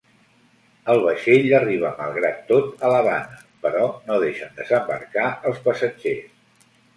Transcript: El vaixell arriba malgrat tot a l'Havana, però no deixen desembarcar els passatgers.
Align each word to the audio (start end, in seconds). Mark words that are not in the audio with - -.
El 0.93 1.01
vaixell 1.07 1.43
arriba 1.57 1.91
malgrat 1.99 2.39
tot 2.51 2.81
a 2.87 2.89
l'Havana, 2.93 3.37
però 3.67 3.85
no 4.09 4.19
deixen 4.25 4.57
desembarcar 4.63 5.27
els 5.51 5.63
passatgers. 5.69 6.69